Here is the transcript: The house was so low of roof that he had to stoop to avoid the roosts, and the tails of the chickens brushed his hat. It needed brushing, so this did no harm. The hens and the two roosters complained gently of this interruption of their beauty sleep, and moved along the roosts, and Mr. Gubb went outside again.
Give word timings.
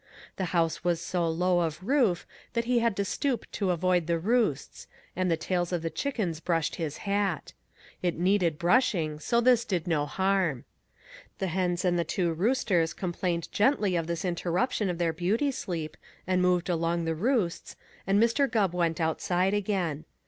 The 0.37 0.45
house 0.45 0.83
was 0.83 0.99
so 0.99 1.29
low 1.29 1.59
of 1.59 1.83
roof 1.83 2.25
that 2.53 2.65
he 2.65 2.79
had 2.79 2.95
to 2.97 3.05
stoop 3.05 3.45
to 3.51 3.69
avoid 3.69 4.07
the 4.07 4.17
roosts, 4.17 4.87
and 5.15 5.29
the 5.29 5.37
tails 5.37 5.71
of 5.71 5.83
the 5.83 5.91
chickens 5.91 6.39
brushed 6.39 6.77
his 6.77 6.97
hat. 7.05 7.53
It 8.01 8.17
needed 8.17 8.57
brushing, 8.57 9.19
so 9.19 9.39
this 9.39 9.63
did 9.63 9.85
no 9.85 10.07
harm. 10.07 10.65
The 11.37 11.49
hens 11.53 11.85
and 11.85 11.99
the 11.99 12.03
two 12.03 12.33
roosters 12.33 12.93
complained 12.93 13.51
gently 13.51 13.95
of 13.95 14.07
this 14.07 14.25
interruption 14.25 14.89
of 14.89 14.97
their 14.97 15.13
beauty 15.13 15.51
sleep, 15.51 15.95
and 16.25 16.41
moved 16.41 16.67
along 16.67 17.05
the 17.05 17.13
roosts, 17.13 17.75
and 18.07 18.19
Mr. 18.19 18.49
Gubb 18.49 18.73
went 18.73 18.99
outside 18.99 19.53
again. 19.53 20.05